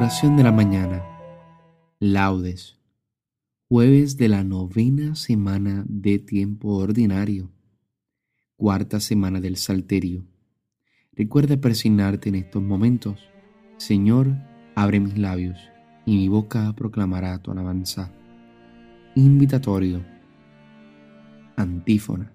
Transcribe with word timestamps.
Oración 0.00 0.34
de 0.38 0.42
la 0.42 0.50
mañana. 0.50 1.04
Laudes. 1.98 2.78
Jueves 3.68 4.16
de 4.16 4.28
la 4.30 4.42
novena 4.44 5.14
semana 5.14 5.84
de 5.86 6.18
tiempo 6.18 6.76
ordinario. 6.76 7.50
Cuarta 8.56 8.98
semana 8.98 9.42
del 9.42 9.58
Salterio. 9.58 10.24
Recuerda 11.12 11.58
persignarte 11.58 12.30
en 12.30 12.36
estos 12.36 12.62
momentos. 12.62 13.28
Señor, 13.76 14.28
abre 14.74 15.00
mis 15.00 15.18
labios 15.18 15.58
y 16.06 16.16
mi 16.16 16.28
boca 16.28 16.72
proclamará 16.74 17.36
tu 17.42 17.50
alabanza. 17.50 18.10
Invitatorio. 19.16 20.02
Antífona. 21.56 22.32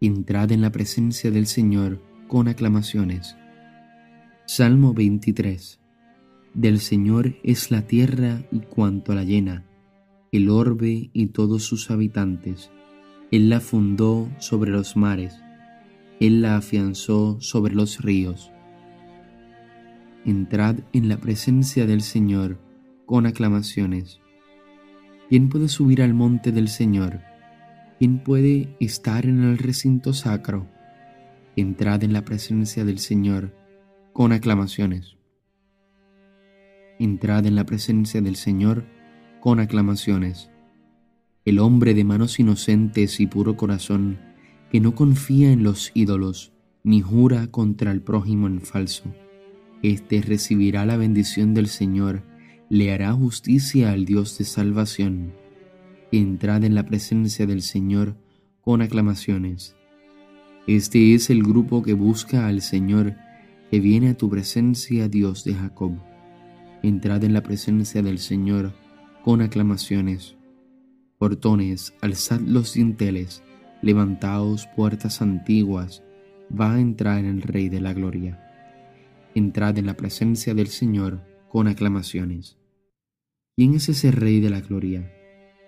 Entrad 0.00 0.52
en 0.52 0.62
la 0.62 0.72
presencia 0.72 1.30
del 1.30 1.48
Señor 1.48 2.00
con 2.28 2.48
aclamaciones. 2.48 3.36
Salmo 4.46 4.94
23. 4.94 5.80
Del 6.56 6.80
Señor 6.80 7.34
es 7.42 7.70
la 7.70 7.82
tierra 7.82 8.42
y 8.50 8.60
cuanto 8.60 9.14
la 9.14 9.24
llena, 9.24 9.66
el 10.32 10.48
orbe 10.48 11.10
y 11.12 11.26
todos 11.26 11.64
sus 11.64 11.90
habitantes. 11.90 12.70
Él 13.30 13.50
la 13.50 13.60
fundó 13.60 14.30
sobre 14.38 14.70
los 14.70 14.96
mares, 14.96 15.38
Él 16.18 16.40
la 16.40 16.56
afianzó 16.56 17.38
sobre 17.42 17.74
los 17.74 18.00
ríos. 18.00 18.52
Entrad 20.24 20.76
en 20.94 21.10
la 21.10 21.18
presencia 21.18 21.84
del 21.84 22.00
Señor 22.00 22.58
con 23.04 23.26
aclamaciones. 23.26 24.22
¿Quién 25.28 25.50
puede 25.50 25.68
subir 25.68 26.00
al 26.00 26.14
monte 26.14 26.52
del 26.52 26.68
Señor? 26.68 27.20
¿Quién 27.98 28.24
puede 28.24 28.74
estar 28.80 29.26
en 29.26 29.42
el 29.42 29.58
recinto 29.58 30.14
sacro? 30.14 30.66
Entrad 31.54 32.02
en 32.02 32.14
la 32.14 32.24
presencia 32.24 32.86
del 32.86 32.98
Señor 32.98 33.54
con 34.14 34.32
aclamaciones. 34.32 35.16
Entrad 36.98 37.44
en 37.46 37.56
la 37.56 37.66
presencia 37.66 38.22
del 38.22 38.36
Señor 38.36 38.86
con 39.40 39.60
aclamaciones. 39.60 40.50
El 41.44 41.58
hombre 41.58 41.92
de 41.92 42.04
manos 42.04 42.40
inocentes 42.40 43.20
y 43.20 43.26
puro 43.26 43.56
corazón, 43.56 44.18
que 44.70 44.80
no 44.80 44.94
confía 44.94 45.52
en 45.52 45.62
los 45.62 45.92
ídolos, 45.94 46.52
ni 46.82 47.02
jura 47.02 47.48
contra 47.48 47.92
el 47.92 48.00
prójimo 48.00 48.46
en 48.46 48.60
falso, 48.60 49.14
éste 49.82 50.22
recibirá 50.22 50.86
la 50.86 50.96
bendición 50.96 51.52
del 51.52 51.68
Señor, 51.68 52.22
le 52.70 52.92
hará 52.92 53.12
justicia 53.12 53.92
al 53.92 54.06
Dios 54.06 54.38
de 54.38 54.44
salvación. 54.44 55.34
Entrad 56.12 56.64
en 56.64 56.74
la 56.74 56.86
presencia 56.86 57.46
del 57.46 57.62
Señor 57.62 58.16
con 58.62 58.80
aclamaciones. 58.80 59.76
Este 60.66 61.14
es 61.14 61.28
el 61.30 61.42
grupo 61.42 61.82
que 61.82 61.92
busca 61.92 62.48
al 62.48 62.62
Señor, 62.62 63.14
que 63.70 63.80
viene 63.80 64.10
a 64.10 64.16
tu 64.16 64.30
presencia, 64.30 65.08
Dios 65.08 65.44
de 65.44 65.54
Jacob. 65.54 65.92
Entrad 66.82 67.24
en 67.24 67.32
la 67.32 67.42
presencia 67.42 68.02
del 68.02 68.18
Señor 68.18 68.72
con 69.24 69.40
aclamaciones. 69.40 70.36
Portones, 71.18 71.94
alzad 72.00 72.40
los 72.40 72.74
dinteles, 72.74 73.42
levantaos 73.82 74.68
puertas 74.76 75.22
antiguas, 75.22 76.02
va 76.48 76.74
a 76.74 76.80
entrar 76.80 77.24
el 77.24 77.42
Rey 77.42 77.68
de 77.68 77.80
la 77.80 77.92
Gloria. 77.92 78.42
Entrad 79.34 79.78
en 79.78 79.86
la 79.86 79.94
presencia 79.94 80.54
del 80.54 80.68
Señor 80.68 81.22
con 81.48 81.68
aclamaciones. 81.68 82.58
¿Quién 83.56 83.74
es 83.74 83.88
ese 83.88 84.12
Rey 84.12 84.40
de 84.40 84.50
la 84.50 84.60
Gloria? 84.60 85.10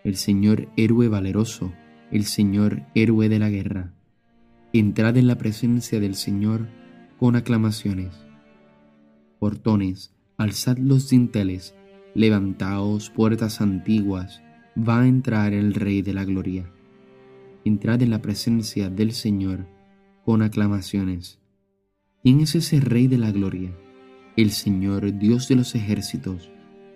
El 0.05 0.17
Señor 0.17 0.69
héroe 0.77 1.09
valeroso, 1.09 1.73
el 2.11 2.25
Señor 2.25 2.83
héroe 2.95 3.29
de 3.29 3.39
la 3.39 3.51
guerra. 3.51 3.95
Entrad 4.73 5.17
en 5.17 5.27
la 5.27 5.39
presencia 5.39 5.99
del 5.99 6.15
Señor 6.15 6.69
con 7.19 7.37
aclamaciones. 7.37 8.15
Portones, 9.39 10.15
alzad 10.39 10.79
los 10.79 11.11
dinteles, 11.11 11.75
levantaos 12.15 13.11
puertas 13.11 13.61
antiguas, 13.61 14.41
va 14.77 15.01
a 15.01 15.09
entrar 15.09 15.53
el 15.53 15.75
Rey 15.75 16.01
de 16.01 16.15
la 16.15 16.25
Gloria. 16.25 16.71
Entrad 17.65 18.03
en 18.03 18.11
la 18.11 18.23
presencia 18.23 18.89
del 18.89 19.11
Señor 19.11 19.67
con 20.25 20.43
aclamaciones. 20.43 21.41
¿Quién 22.23 22.39
es 22.41 22.55
ese 22.55 22.79
Rey 22.79 23.09
de 23.09 23.19
la 23.19 23.33
Gloria? 23.33 23.77
El 24.37 24.53
Señor 24.53 25.19
Dios 25.19 25.49
de 25.49 25.57
los 25.57 25.75
ejércitos. 25.75 26.53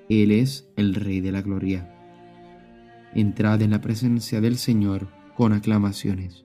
Él 0.09 0.31
es 0.31 0.69
el 0.77 0.95
Rey 0.95 1.21
de 1.21 1.33
la 1.33 1.43
Gloria. 1.43 1.93
Entrad 3.13 3.61
en 3.63 3.71
la 3.71 3.81
presencia 3.81 4.41
del 4.41 4.57
Señor 4.57 5.09
con 5.37 5.53
aclamaciones. 5.53 6.45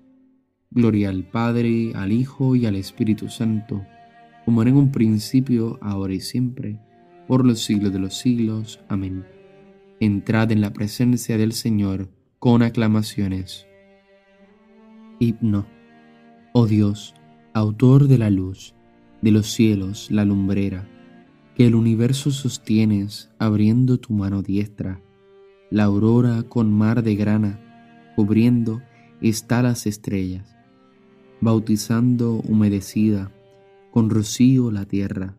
Gloria 0.72 1.10
al 1.10 1.26
Padre, 1.26 1.92
al 1.94 2.12
Hijo 2.12 2.56
y 2.56 2.66
al 2.66 2.76
Espíritu 2.76 3.30
Santo, 3.30 3.86
como 4.46 4.64
era 4.64 4.72
en 4.72 4.78
un 4.78 4.92
principio, 4.92 5.78
ahora 5.82 6.16
y 6.16 6.22
siempre 6.22 6.80
por 7.28 7.46
los 7.46 7.60
siglos 7.60 7.92
de 7.92 8.00
los 8.00 8.16
siglos. 8.16 8.80
Amén. 8.88 9.26
Entrad 10.00 10.52
en 10.52 10.62
la 10.62 10.72
presencia 10.72 11.38
del 11.38 11.52
Señor 11.52 12.10
con 12.40 12.62
aclamaciones. 12.62 13.68
Himno. 15.20 15.68
Oh 16.54 16.68
Dios, 16.68 17.14
autor 17.54 18.08
de 18.08 18.18
la 18.18 18.30
luz, 18.30 18.74
de 19.22 19.32
los 19.32 19.48
cielos, 19.48 20.10
la 20.10 20.26
lumbrera, 20.26 20.88
que 21.56 21.68
el 21.68 21.76
universo 21.76 22.32
sostienes 22.32 23.30
abriendo 23.40 24.00
tu 24.00 24.14
mano 24.14 24.42
diestra, 24.42 25.02
la 25.70 25.84
aurora 25.84 26.44
con 26.44 26.72
mar 26.72 27.04
de 27.04 27.16
grana, 27.16 28.14
cubriendo 28.16 28.82
está 29.22 29.62
las 29.62 29.86
estrellas, 29.86 30.56
bautizando 31.42 32.42
humedecida 32.48 33.32
con 33.92 34.10
rocío 34.10 34.72
la 34.72 34.86
tierra 34.86 35.36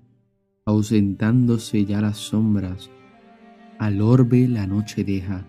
ausentándose 0.69 1.87
ya 1.87 2.03
las 2.03 2.19
sombras, 2.19 2.91
al 3.79 4.03
orbe 4.03 4.47
la 4.49 4.67
noche 4.67 5.03
deja, 5.03 5.47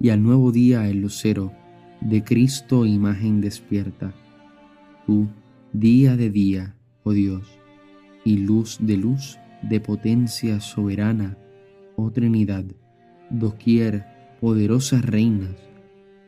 y 0.00 0.08
al 0.08 0.20
nuevo 0.20 0.50
día 0.50 0.88
el 0.88 1.00
lucero, 1.00 1.52
de 2.00 2.24
Cristo 2.24 2.84
imagen 2.84 3.40
despierta. 3.40 4.12
Tú, 5.06 5.28
día 5.72 6.16
de 6.16 6.30
día, 6.30 6.74
oh 7.04 7.12
Dios, 7.12 7.46
y 8.24 8.38
luz 8.38 8.78
de 8.80 8.96
luz, 8.96 9.38
de 9.62 9.78
potencia 9.78 10.58
soberana, 10.58 11.38
oh 11.94 12.10
Trinidad, 12.10 12.64
doquier, 13.30 14.06
poderosas 14.40 15.04
reinas, 15.04 15.54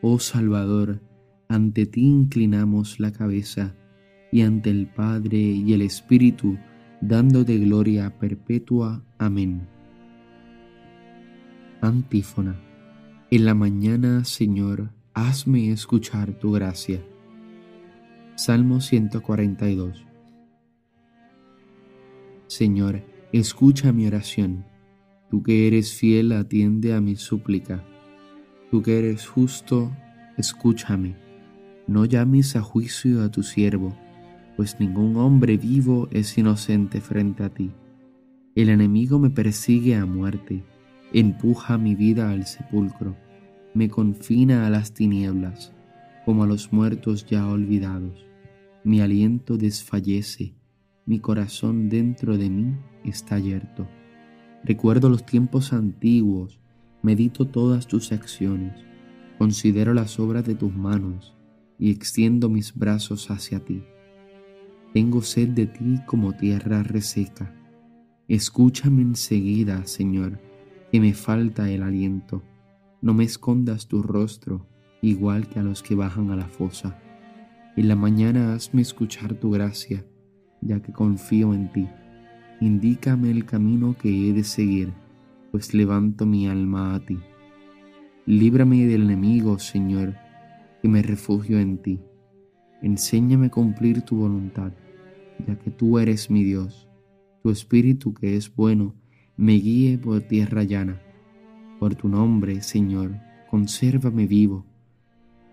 oh 0.01 0.19
Salvador, 0.19 1.01
ante 1.49 1.85
ti 1.85 2.03
inclinamos 2.05 2.97
la 2.97 3.11
cabeza, 3.11 3.75
y 4.31 4.39
ante 4.39 4.69
el 4.69 4.87
Padre 4.87 5.37
y 5.37 5.73
el 5.73 5.81
Espíritu, 5.81 6.57
dándote 7.01 7.57
gloria 7.57 8.17
perpetua. 8.19 9.03
Amén. 9.17 9.67
Antífona. 11.81 12.59
En 13.31 13.45
la 13.45 13.55
mañana, 13.55 14.23
Señor, 14.23 14.91
hazme 15.13 15.71
escuchar 15.71 16.33
tu 16.33 16.51
gracia. 16.51 17.03
Salmo 18.35 18.81
142. 18.81 20.05
Señor, 22.47 23.03
escucha 23.31 23.91
mi 23.91 24.05
oración. 24.05 24.65
Tú 25.29 25.41
que 25.41 25.67
eres 25.67 25.93
fiel, 25.93 26.33
atiende 26.33 26.93
a 26.93 27.01
mi 27.01 27.15
súplica. 27.15 27.83
Tú 28.69 28.83
que 28.83 28.99
eres 28.99 29.27
justo, 29.27 29.91
escúchame. 30.37 31.15
No 31.87 32.05
llames 32.05 32.55
a 32.55 32.61
juicio 32.61 33.23
a 33.23 33.31
tu 33.31 33.41
siervo 33.41 33.95
pues 34.61 34.79
ningún 34.79 35.17
hombre 35.17 35.57
vivo 35.57 36.07
es 36.11 36.37
inocente 36.37 37.01
frente 37.01 37.43
a 37.43 37.49
ti. 37.49 37.71
El 38.53 38.69
enemigo 38.69 39.17
me 39.17 39.31
persigue 39.31 39.95
a 39.95 40.05
muerte, 40.05 40.63
empuja 41.13 41.79
mi 41.79 41.95
vida 41.95 42.29
al 42.29 42.45
sepulcro, 42.45 43.15
me 43.73 43.89
confina 43.89 44.67
a 44.67 44.69
las 44.69 44.93
tinieblas, 44.93 45.73
como 46.25 46.43
a 46.43 46.45
los 46.45 46.71
muertos 46.71 47.25
ya 47.25 47.47
olvidados. 47.47 48.23
Mi 48.83 49.01
aliento 49.01 49.57
desfallece, 49.57 50.53
mi 51.07 51.17
corazón 51.17 51.89
dentro 51.89 52.37
de 52.37 52.51
mí 52.51 52.75
está 53.03 53.39
yerto. 53.39 53.87
Recuerdo 54.63 55.09
los 55.09 55.25
tiempos 55.25 55.73
antiguos, 55.73 56.59
medito 57.01 57.47
todas 57.47 57.87
tus 57.87 58.11
acciones, 58.11 58.75
considero 59.39 59.95
las 59.95 60.19
obras 60.19 60.45
de 60.45 60.53
tus 60.53 60.71
manos 60.71 61.35
y 61.79 61.89
extiendo 61.89 62.47
mis 62.47 62.75
brazos 62.75 63.31
hacia 63.31 63.59
ti. 63.65 63.81
Tengo 64.93 65.21
sed 65.21 65.49
de 65.49 65.67
ti 65.67 65.99
como 66.05 66.33
tierra 66.33 66.83
reseca. 66.83 67.53
Escúchame 68.27 69.01
enseguida, 69.01 69.85
Señor, 69.85 70.39
que 70.91 70.99
me 70.99 71.13
falta 71.13 71.69
el 71.69 71.83
aliento. 71.83 72.43
No 73.01 73.13
me 73.13 73.23
escondas 73.23 73.87
tu 73.87 74.03
rostro, 74.03 74.67
igual 75.01 75.47
que 75.47 75.59
a 75.59 75.63
los 75.63 75.81
que 75.81 75.95
bajan 75.95 76.29
a 76.31 76.35
la 76.35 76.47
fosa. 76.47 76.99
En 77.77 77.87
la 77.87 77.95
mañana 77.95 78.53
hazme 78.53 78.81
escuchar 78.81 79.33
tu 79.35 79.51
gracia, 79.51 80.05
ya 80.59 80.81
que 80.81 80.91
confío 80.91 81.53
en 81.53 81.71
ti. 81.71 81.87
Indícame 82.59 83.31
el 83.31 83.45
camino 83.45 83.95
que 83.97 84.09
he 84.09 84.33
de 84.33 84.43
seguir, 84.43 84.91
pues 85.51 85.73
levanto 85.73 86.25
mi 86.25 86.47
alma 86.47 86.95
a 86.95 86.99
ti. 86.99 87.17
Líbrame 88.25 88.85
del 88.87 89.03
enemigo, 89.03 89.57
Señor, 89.57 90.15
que 90.81 90.89
me 90.89 91.01
refugio 91.01 91.59
en 91.59 91.77
ti. 91.77 92.01
Enséñame 92.81 93.47
a 93.47 93.51
cumplir 93.51 94.01
tu 94.01 94.17
voluntad, 94.17 94.73
ya 95.45 95.57
que 95.57 95.71
tú 95.71 95.99
eres 95.99 96.29
mi 96.29 96.43
Dios. 96.43 96.87
Tu 97.43 97.49
espíritu 97.49 98.13
que 98.13 98.35
es 98.35 98.53
bueno 98.55 98.95
me 99.37 99.53
guíe 99.53 99.97
por 99.97 100.21
tierra 100.21 100.63
llana. 100.63 101.01
Por 101.79 101.95
tu 101.95 102.07
nombre, 102.07 102.61
Señor, 102.61 103.15
consérvame 103.49 104.27
vivo. 104.27 104.65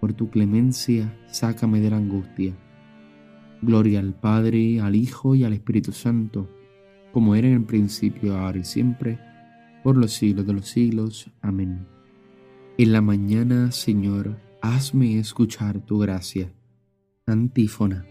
Por 0.01 0.13
tu 0.13 0.31
clemencia, 0.31 1.17
sácame 1.27 1.81
de 1.81 1.91
la 1.91 1.97
angustia. 1.97 2.55
Gloria 3.63 4.01
al 4.01 4.15
Padre, 4.15 4.81
al 4.81 4.95
Hijo 4.95 5.35
y 5.35 5.45
al 5.45 5.53
Espíritu 5.53 5.93
Santo, 5.93 6.49
como 7.13 7.35
era 7.35 7.49
en 7.49 7.55
el 7.55 7.65
principio, 7.65 8.37
ahora 8.37 8.59
y 8.59 8.65
siempre, 8.65 9.19
por 9.83 9.97
los 9.97 10.13
siglos 10.13 10.47
de 10.47 10.53
los 10.53 10.69
siglos. 10.69 11.31
Amén. 11.41 11.87
En 12.77 12.93
la 12.93 13.01
mañana, 13.01 13.73
Señor, 13.73 14.39
hazme 14.61 15.19
escuchar 15.19 15.81
tu 15.81 15.99
gracia. 15.99 16.53
Antífona. 17.27 18.05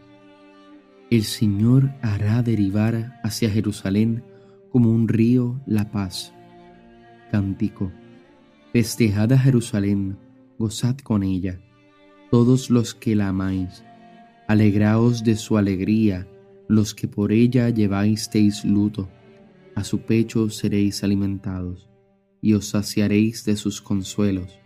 El 1.09 1.23
Señor 1.23 1.93
hará 2.01 2.43
derivar 2.43 3.17
hacia 3.23 3.49
Jerusalén 3.49 4.25
como 4.69 4.91
un 4.91 5.07
río 5.07 5.61
la 5.65 5.89
paz. 5.89 6.33
Cántico. 7.31 7.93
Festejad 8.73 9.31
a 9.31 9.39
Jerusalén, 9.39 10.17
gozad 10.59 10.97
con 10.97 11.23
ella, 11.23 11.61
todos 12.29 12.69
los 12.69 12.93
que 12.93 13.15
la 13.15 13.29
amáis. 13.29 13.85
Alegraos 14.49 15.23
de 15.23 15.37
su 15.37 15.57
alegría, 15.57 16.27
los 16.67 16.93
que 16.93 17.07
por 17.07 17.31
ella 17.31 17.69
lleváisteis 17.69 18.65
luto. 18.65 19.07
A 19.75 19.85
su 19.85 20.01
pecho 20.01 20.49
seréis 20.49 21.05
alimentados, 21.05 21.89
y 22.41 22.51
os 22.53 22.67
saciaréis 22.67 23.45
de 23.45 23.55
sus 23.55 23.81
consuelos, 23.81 24.59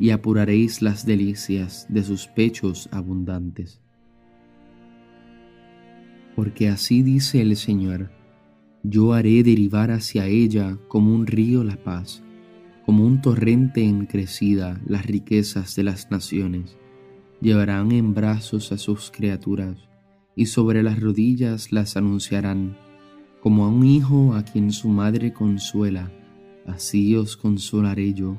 y 0.00 0.10
apuraréis 0.10 0.82
las 0.82 1.06
delicias 1.06 1.86
de 1.88 2.02
sus 2.02 2.26
pechos 2.26 2.88
abundantes. 2.90 3.83
Porque 6.34 6.68
así 6.68 7.02
dice 7.02 7.40
el 7.40 7.56
Señor, 7.56 8.10
yo 8.82 9.12
haré 9.12 9.42
derivar 9.42 9.90
hacia 9.90 10.26
ella 10.26 10.78
como 10.88 11.14
un 11.14 11.26
río 11.26 11.64
la 11.64 11.76
paz, 11.76 12.22
como 12.84 13.06
un 13.06 13.22
torrente 13.22 13.82
en 13.82 14.06
crecida 14.06 14.80
las 14.86 15.06
riquezas 15.06 15.74
de 15.74 15.84
las 15.84 16.10
naciones. 16.10 16.76
Llevarán 17.40 17.92
en 17.92 18.14
brazos 18.14 18.72
a 18.72 18.78
sus 18.78 19.10
criaturas, 19.10 19.76
y 20.36 20.46
sobre 20.46 20.82
las 20.82 21.00
rodillas 21.00 21.72
las 21.72 21.96
anunciarán, 21.96 22.76
como 23.40 23.64
a 23.64 23.68
un 23.68 23.84
hijo 23.84 24.34
a 24.34 24.42
quien 24.42 24.72
su 24.72 24.88
madre 24.88 25.32
consuela, 25.32 26.10
así 26.66 27.14
os 27.16 27.36
consolaré 27.36 28.12
yo, 28.14 28.36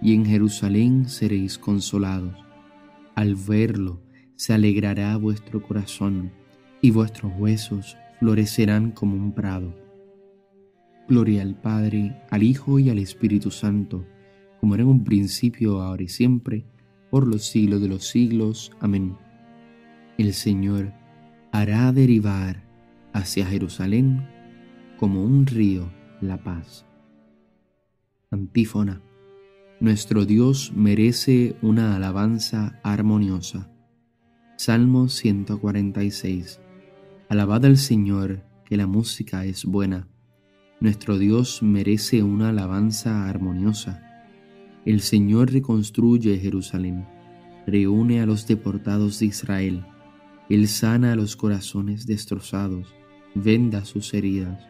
y 0.00 0.14
en 0.14 0.26
Jerusalén 0.26 1.08
seréis 1.08 1.58
consolados. 1.58 2.34
Al 3.14 3.34
verlo 3.34 4.00
se 4.36 4.52
alegrará 4.52 5.16
vuestro 5.16 5.62
corazón, 5.62 6.32
y 6.82 6.90
vuestros 6.90 7.32
huesos 7.38 7.96
florecerán 8.18 8.90
como 8.90 9.16
un 9.16 9.32
prado. 9.32 9.74
Gloria 11.08 11.42
al 11.42 11.54
Padre, 11.54 12.20
al 12.30 12.42
Hijo 12.42 12.78
y 12.78 12.90
al 12.90 12.98
Espíritu 12.98 13.50
Santo, 13.50 14.04
como 14.60 14.74
era 14.74 14.82
en 14.82 14.90
un 14.90 15.04
principio, 15.04 15.80
ahora 15.80 16.02
y 16.02 16.08
siempre, 16.08 16.66
por 17.10 17.26
los 17.26 17.44
siglos 17.46 17.80
de 17.80 17.88
los 17.88 18.06
siglos. 18.06 18.72
Amén. 18.80 19.16
El 20.18 20.34
Señor 20.34 20.92
hará 21.52 21.92
derivar 21.92 22.62
hacia 23.12 23.46
Jerusalén 23.46 24.26
como 24.98 25.24
un 25.24 25.46
río 25.46 25.90
la 26.20 26.42
paz. 26.42 26.84
Antífona. 28.30 29.02
Nuestro 29.80 30.24
Dios 30.24 30.72
merece 30.74 31.56
una 31.60 31.96
alabanza 31.96 32.80
armoniosa. 32.82 33.68
Salmo 34.56 35.08
146. 35.08 36.60
Alabad 37.32 37.64
al 37.64 37.78
Señor, 37.78 38.44
que 38.66 38.76
la 38.76 38.86
música 38.86 39.46
es 39.46 39.64
buena. 39.64 40.06
Nuestro 40.80 41.16
Dios 41.16 41.62
merece 41.62 42.22
una 42.22 42.50
alabanza 42.50 43.26
armoniosa. 43.26 44.02
El 44.84 45.00
Señor 45.00 45.50
reconstruye 45.50 46.38
Jerusalén, 46.38 47.06
reúne 47.66 48.20
a 48.20 48.26
los 48.26 48.46
deportados 48.46 49.18
de 49.18 49.24
Israel. 49.24 49.86
Él 50.50 50.68
sana 50.68 51.12
a 51.12 51.16
los 51.16 51.34
corazones 51.34 52.04
destrozados, 52.04 52.94
venda 53.34 53.86
sus 53.86 54.12
heridas. 54.12 54.62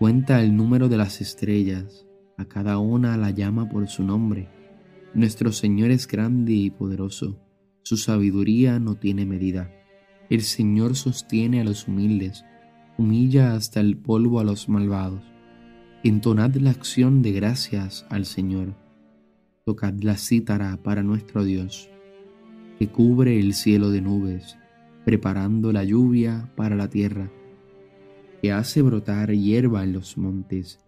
Cuenta 0.00 0.42
el 0.42 0.56
número 0.56 0.88
de 0.88 0.96
las 0.96 1.20
estrellas, 1.20 2.04
a 2.36 2.46
cada 2.46 2.78
una 2.78 3.16
la 3.16 3.30
llama 3.30 3.68
por 3.68 3.86
su 3.86 4.02
nombre. 4.02 4.48
Nuestro 5.14 5.52
Señor 5.52 5.92
es 5.92 6.08
grande 6.08 6.52
y 6.52 6.70
poderoso, 6.70 7.38
su 7.84 7.96
sabiduría 7.96 8.80
no 8.80 8.96
tiene 8.96 9.24
medida. 9.24 9.70
El 10.30 10.42
Señor 10.42 10.94
sostiene 10.94 11.60
a 11.60 11.64
los 11.64 11.88
humildes, 11.88 12.44
humilla 12.96 13.54
hasta 13.54 13.80
el 13.80 13.96
polvo 13.96 14.38
a 14.38 14.44
los 14.44 14.68
malvados. 14.68 15.24
Entonad 16.04 16.54
la 16.54 16.70
acción 16.70 17.20
de 17.20 17.32
gracias 17.32 18.06
al 18.10 18.24
Señor. 18.24 18.76
Tocad 19.66 19.94
la 20.02 20.16
cítara 20.16 20.76
para 20.76 21.02
nuestro 21.02 21.42
Dios, 21.42 21.90
que 22.78 22.86
cubre 22.86 23.40
el 23.40 23.54
cielo 23.54 23.90
de 23.90 24.02
nubes, 24.02 24.56
preparando 25.04 25.72
la 25.72 25.82
lluvia 25.82 26.48
para 26.54 26.76
la 26.76 26.88
tierra, 26.88 27.28
que 28.40 28.52
hace 28.52 28.82
brotar 28.82 29.32
hierba 29.32 29.82
en 29.82 29.94
los 29.94 30.16
montes 30.16 30.78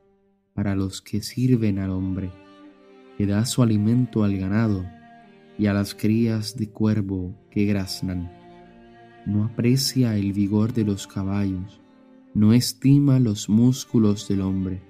para 0.54 0.76
los 0.76 1.02
que 1.02 1.20
sirven 1.20 1.80
al 1.80 1.90
hombre, 1.90 2.30
que 3.18 3.26
da 3.26 3.44
su 3.44 3.64
alimento 3.64 4.22
al 4.22 4.38
ganado 4.38 4.86
y 5.58 5.66
a 5.66 5.72
las 5.72 5.96
crías 5.96 6.56
de 6.56 6.68
cuervo 6.68 7.34
que 7.50 7.64
graznan 7.64 8.41
no 9.26 9.44
aprecia 9.44 10.16
el 10.16 10.32
vigor 10.32 10.72
de 10.72 10.84
los 10.84 11.06
caballos, 11.06 11.80
no 12.34 12.52
estima 12.52 13.18
los 13.18 13.48
músculos 13.48 14.28
del 14.28 14.40
hombre. 14.40 14.82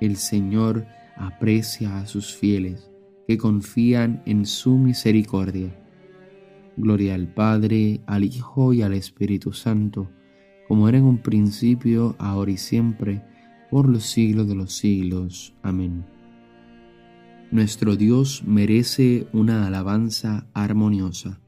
El 0.00 0.16
Señor 0.16 0.86
aprecia 1.16 1.98
a 1.98 2.06
sus 2.06 2.34
fieles 2.34 2.90
que 3.26 3.36
confían 3.36 4.22
en 4.24 4.46
su 4.46 4.78
misericordia. 4.78 5.74
Gloria 6.76 7.14
al 7.14 7.32
Padre, 7.34 8.00
al 8.06 8.24
Hijo 8.24 8.72
y 8.72 8.82
al 8.82 8.94
Espíritu 8.94 9.52
Santo, 9.52 10.08
como 10.68 10.88
era 10.88 10.98
en 10.98 11.04
un 11.04 11.18
principio, 11.18 12.14
ahora 12.18 12.52
y 12.52 12.56
siempre, 12.56 13.22
por 13.70 13.88
los 13.88 14.04
siglos 14.04 14.48
de 14.48 14.54
los 14.54 14.72
siglos. 14.72 15.54
Amén. 15.62 16.04
Nuestro 17.50 17.96
Dios 17.96 18.42
merece 18.46 19.26
una 19.32 19.66
alabanza 19.66 20.46
armoniosa. 20.54 21.40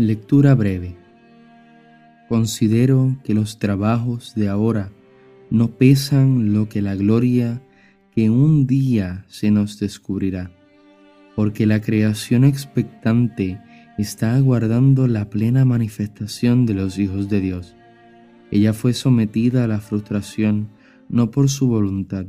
Lectura 0.00 0.54
breve. 0.54 0.94
Considero 2.28 3.16
que 3.24 3.34
los 3.34 3.58
trabajos 3.58 4.32
de 4.36 4.48
ahora 4.48 4.92
no 5.50 5.72
pesan 5.72 6.52
lo 6.52 6.68
que 6.68 6.82
la 6.82 6.94
gloria 6.94 7.60
que 8.14 8.30
un 8.30 8.68
día 8.68 9.24
se 9.26 9.50
nos 9.50 9.80
descubrirá, 9.80 10.52
porque 11.34 11.66
la 11.66 11.80
creación 11.80 12.44
expectante 12.44 13.60
está 13.98 14.36
aguardando 14.36 15.08
la 15.08 15.30
plena 15.30 15.64
manifestación 15.64 16.64
de 16.64 16.74
los 16.74 16.96
hijos 17.00 17.28
de 17.28 17.40
Dios. 17.40 17.74
Ella 18.52 18.74
fue 18.74 18.92
sometida 18.92 19.64
a 19.64 19.66
la 19.66 19.80
frustración 19.80 20.68
no 21.08 21.32
por 21.32 21.48
su 21.48 21.66
voluntad, 21.66 22.24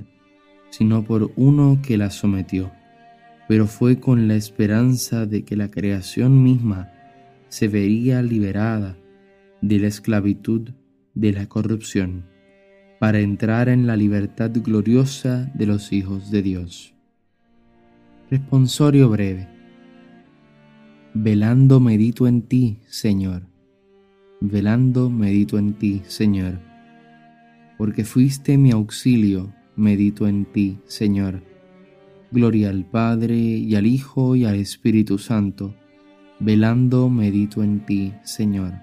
sino 0.72 1.04
por 1.04 1.32
uno 1.36 1.80
que 1.84 2.00
la 2.00 2.10
sometió, 2.10 2.72
pero 3.48 3.68
fue 3.68 4.00
con 4.00 4.28
la 4.28 4.34
esperanza 4.34 5.28
de 5.28 5.44
que 5.44 5.56
la 5.56 5.70
creación 5.70 6.42
misma 6.42 6.94
se 7.50 7.68
vería 7.68 8.22
liberada 8.22 8.98
de 9.62 9.80
la 9.80 9.88
esclavitud 9.88 10.70
de 11.16 11.34
la 11.34 11.48
corrupción 11.48 12.26
para 13.00 13.20
entrar 13.20 13.70
en 13.70 13.88
la 13.88 13.98
libertad 13.98 14.52
gloriosa 14.54 15.52
de 15.56 15.66
los 15.66 15.92
hijos 15.92 16.32
de 16.32 16.42
Dios. 16.42 16.94
Responsorio 18.30 19.10
breve. 19.10 19.48
Velando 21.14 21.80
medito 21.80 22.28
en 22.28 22.44
ti, 22.44 22.78
Señor. 22.88 23.44
Velando 24.42 25.10
medito 25.10 25.58
en 25.58 25.74
ti, 25.74 26.04
Señor. 26.06 26.60
Porque 27.78 28.06
fuiste 28.06 28.58
mi 28.58 28.72
auxilio, 28.72 29.54
medito 29.76 30.28
en 30.28 30.46
ti, 30.46 30.78
Señor. 30.86 31.42
Gloria 32.32 32.70
al 32.70 32.86
Padre 32.86 33.36
y 33.38 33.76
al 33.76 33.88
Hijo 33.88 34.36
y 34.36 34.46
al 34.46 34.56
Espíritu 34.56 35.18
Santo 35.18 35.74
velando 36.40 37.10
medito 37.10 37.64
en 37.64 37.86
ti, 37.86 38.14
Señor. 38.24 38.74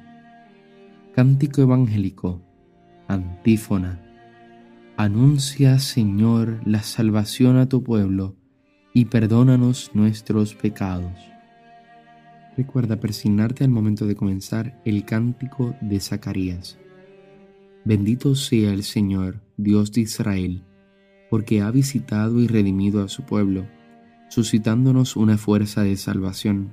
Cántico 1.14 1.62
evangélico, 1.62 2.42
antífona. 3.08 4.02
Anuncia, 4.98 5.78
Señor, 5.78 6.60
la 6.66 6.82
salvación 6.82 7.56
a 7.56 7.68
tu 7.68 7.82
pueblo 7.82 8.36
y 8.92 9.06
perdónanos 9.06 9.90
nuestros 9.94 10.54
pecados. 10.54 11.12
Recuerda 12.56 12.96
persignarte 12.96 13.64
al 13.64 13.70
momento 13.70 14.06
de 14.06 14.16
comenzar 14.16 14.80
el 14.84 15.04
cántico 15.04 15.74
de 15.80 16.00
Zacarías. 16.00 16.78
Bendito 17.84 18.34
sea 18.34 18.72
el 18.72 18.82
Señor, 18.82 19.42
Dios 19.56 19.92
de 19.92 20.02
Israel, 20.02 20.64
porque 21.30 21.60
ha 21.60 21.70
visitado 21.70 22.40
y 22.40 22.46
redimido 22.46 23.02
a 23.02 23.08
su 23.08 23.22
pueblo, 23.24 23.66
suscitándonos 24.28 25.16
una 25.16 25.38
fuerza 25.38 25.82
de 25.82 25.96
salvación 25.96 26.72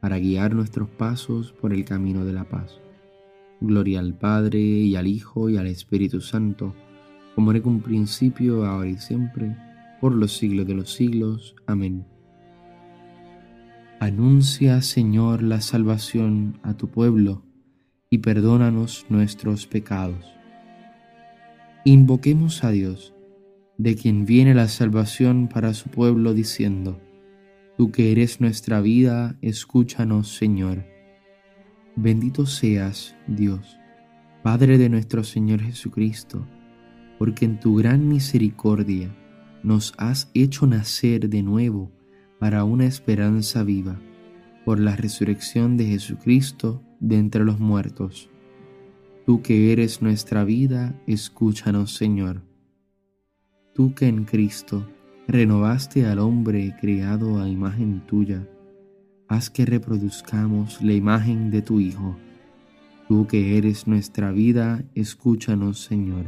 para 0.00 0.18
guiar 0.18 0.54
nuestros 0.54 0.88
pasos 0.88 1.52
por 1.52 1.72
el 1.72 1.84
camino 1.84 2.24
de 2.24 2.32
la 2.32 2.44
paz. 2.44 2.80
Gloria 3.60 4.00
al 4.00 4.14
Padre 4.14 4.58
y 4.58 4.96
al 4.96 5.06
Hijo 5.06 5.50
y 5.50 5.58
al 5.58 5.66
Espíritu 5.66 6.20
Santo, 6.20 6.74
como 7.34 7.52
era 7.52 7.60
un 7.64 7.82
principio, 7.82 8.64
ahora 8.64 8.88
y 8.88 8.96
siempre, 8.96 9.56
por 10.00 10.14
los 10.14 10.36
siglos 10.36 10.66
de 10.66 10.74
los 10.74 10.92
siglos. 10.92 11.54
Amén. 11.66 12.06
Anuncia, 14.00 14.80
Señor, 14.80 15.42
la 15.42 15.60
salvación 15.60 16.58
a 16.62 16.74
tu 16.74 16.88
pueblo 16.88 17.42
y 18.08 18.18
perdónanos 18.18 19.04
nuestros 19.10 19.66
pecados. 19.66 20.24
Invoquemos 21.84 22.64
a 22.64 22.70
Dios, 22.70 23.14
de 23.76 23.96
quien 23.96 24.24
viene 24.24 24.54
la 24.54 24.68
salvación 24.68 25.48
para 25.48 25.74
su 25.74 25.88
pueblo, 25.90 26.34
diciendo, 26.34 26.98
Tú 27.80 27.90
que 27.90 28.12
eres 28.12 28.42
nuestra 28.42 28.82
vida, 28.82 29.38
escúchanos, 29.40 30.36
Señor. 30.36 30.84
Bendito 31.96 32.44
seas, 32.44 33.16
Dios, 33.26 33.78
Padre 34.42 34.76
de 34.76 34.90
nuestro 34.90 35.24
Señor 35.24 35.62
Jesucristo, 35.62 36.46
porque 37.18 37.46
en 37.46 37.58
tu 37.58 37.76
gran 37.76 38.06
misericordia 38.06 39.16
nos 39.62 39.94
has 39.96 40.30
hecho 40.34 40.66
nacer 40.66 41.30
de 41.30 41.42
nuevo 41.42 41.90
para 42.38 42.64
una 42.64 42.84
esperanza 42.84 43.62
viva, 43.62 43.98
por 44.66 44.78
la 44.78 44.94
resurrección 44.94 45.78
de 45.78 45.86
Jesucristo 45.86 46.82
de 47.00 47.16
entre 47.16 47.46
los 47.46 47.60
muertos 47.60 48.28
Tú 49.24 49.40
que 49.40 49.72
eres 49.72 50.02
nuestra 50.02 50.44
vida, 50.44 51.00
escúchanos, 51.06 51.94
Señor. 51.94 52.42
Tú 53.72 53.94
que 53.94 54.06
en 54.06 54.24
Cristo 54.24 54.86
renovaste 55.30 56.06
al 56.06 56.18
hombre 56.18 56.74
creado 56.80 57.40
a 57.40 57.48
imagen 57.48 58.00
tuya, 58.06 58.46
haz 59.28 59.50
que 59.50 59.64
reproduzcamos 59.64 60.82
la 60.82 60.92
imagen 60.92 61.50
de 61.50 61.62
tu 61.62 61.80
Hijo. 61.80 62.16
Tú 63.08 63.26
que 63.26 63.56
eres 63.56 63.86
nuestra 63.86 64.32
vida, 64.32 64.82
escúchanos, 64.94 65.80
Señor. 65.80 66.24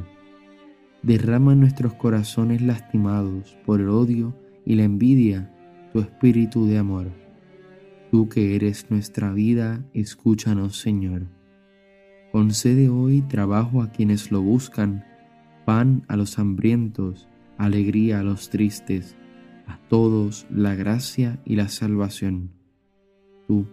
Derrama 1.02 1.52
en 1.52 1.61
nuestros 1.61 1.94
corazones 1.94 2.62
lastimados 2.62 3.56
por 3.66 3.80
el 3.80 3.88
odio 3.88 4.35
y 4.64 4.76
la 4.76 4.85
envidia 4.85 5.52
tu 5.92 6.00
espíritu 6.00 6.66
de 6.66 6.78
amor. 6.78 7.11
Tú 8.11 8.28
que 8.28 8.54
eres 8.54 8.90
nuestra 8.90 9.32
vida, 9.32 9.85
escúchanos, 9.94 10.78
Señor. 10.78 11.26
Concede 12.30 12.88
hoy 12.88 13.23
trabajo 13.23 13.82
a 13.82 13.90
quienes 13.90 14.30
lo 14.30 14.42
buscan, 14.42 15.04
pan 15.64 16.04
a 16.09 16.16
los 16.16 16.38
hambrientos, 16.38 17.28
alegría 17.59 18.21
a 18.21 18.23
los 18.23 18.50
tristes, 18.50 19.16
a 19.66 19.78
todos 19.88 20.47
la 20.50 20.75
gracia 20.75 21.38
y 21.44 21.56
la 21.56 21.68
salvación. 21.68 22.50
Tú, 23.47 23.66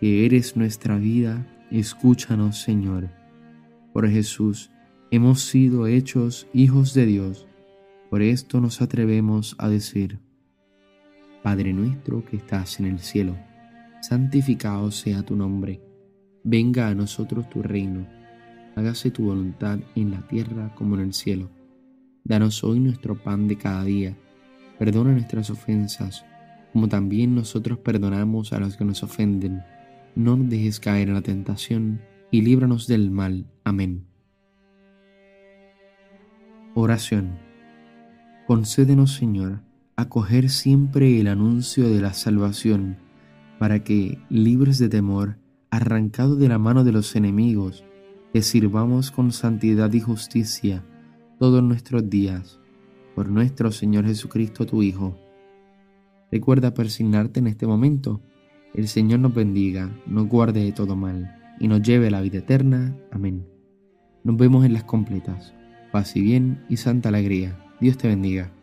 que 0.00 0.26
eres 0.26 0.56
nuestra 0.56 0.96
vida, 0.96 1.46
escúchanos, 1.70 2.60
Señor. 2.60 3.10
Por 3.92 4.08
Jesús 4.08 4.70
hemos 5.10 5.40
sido 5.40 5.86
hechos 5.86 6.46
hijos 6.52 6.94
de 6.94 7.06
Dios, 7.06 7.46
por 8.10 8.22
esto 8.22 8.60
nos 8.60 8.82
atrevemos 8.82 9.56
a 9.58 9.68
decir, 9.68 10.20
Padre 11.42 11.72
nuestro 11.72 12.24
que 12.24 12.36
estás 12.36 12.80
en 12.80 12.86
el 12.86 12.98
cielo, 12.98 13.36
santificado 14.00 14.90
sea 14.90 15.22
tu 15.22 15.36
nombre 15.36 15.80
Venga 16.48 16.86
a 16.86 16.94
nosotros 16.94 17.50
tu 17.50 17.60
reino, 17.60 18.06
hágase 18.76 19.10
tu 19.10 19.24
voluntad 19.24 19.80
en 19.96 20.12
la 20.12 20.20
tierra 20.28 20.72
como 20.76 20.94
en 20.94 21.00
el 21.00 21.12
cielo. 21.12 21.50
Danos 22.28 22.64
hoy 22.64 22.80
nuestro 22.80 23.14
pan 23.14 23.46
de 23.46 23.56
cada 23.56 23.84
día, 23.84 24.16
perdona 24.80 25.12
nuestras 25.12 25.48
ofensas, 25.48 26.24
como 26.72 26.88
también 26.88 27.36
nosotros 27.36 27.78
perdonamos 27.78 28.52
a 28.52 28.58
los 28.58 28.76
que 28.76 28.84
nos 28.84 29.04
ofenden. 29.04 29.62
No 30.16 30.36
nos 30.36 30.50
dejes 30.50 30.80
caer 30.80 31.06
en 31.06 31.14
la 31.14 31.22
tentación, 31.22 32.00
y 32.32 32.42
líbranos 32.42 32.88
del 32.88 33.12
mal. 33.12 33.46
Amén. 33.62 34.08
Oración. 36.74 37.38
Concédenos, 38.48 39.14
Señor, 39.14 39.62
acoger 39.94 40.50
siempre 40.50 41.20
el 41.20 41.28
anuncio 41.28 41.88
de 41.88 42.00
la 42.00 42.12
salvación, 42.12 42.96
para 43.60 43.84
que, 43.84 44.18
libres 44.30 44.78
de 44.80 44.88
temor, 44.88 45.38
arrancado 45.70 46.34
de 46.34 46.48
la 46.48 46.58
mano 46.58 46.82
de 46.82 46.90
los 46.90 47.14
enemigos, 47.14 47.84
que 48.32 48.42
sirvamos 48.42 49.12
con 49.12 49.30
santidad 49.30 49.92
y 49.92 50.00
justicia 50.00 50.82
todos 51.38 51.62
nuestros 51.62 52.08
días, 52.08 52.58
por 53.14 53.28
nuestro 53.28 53.70
Señor 53.70 54.06
Jesucristo, 54.06 54.66
tu 54.66 54.82
Hijo. 54.82 55.16
Recuerda 56.32 56.74
persignarte 56.74 57.40
en 57.40 57.46
este 57.46 57.66
momento. 57.66 58.20
El 58.74 58.88
Señor 58.88 59.20
nos 59.20 59.34
bendiga, 59.34 59.90
nos 60.06 60.28
guarde 60.28 60.64
de 60.64 60.72
todo 60.72 60.96
mal 60.96 61.54
y 61.60 61.68
nos 61.68 61.82
lleve 61.82 62.08
a 62.08 62.10
la 62.10 62.20
vida 62.20 62.38
eterna. 62.38 62.96
Amén. 63.10 63.46
Nos 64.24 64.36
vemos 64.36 64.64
en 64.64 64.72
las 64.72 64.84
completas. 64.84 65.54
Paz 65.92 66.16
y 66.16 66.20
bien 66.20 66.64
y 66.68 66.78
santa 66.78 67.10
alegría. 67.10 67.58
Dios 67.80 67.96
te 67.96 68.08
bendiga. 68.08 68.55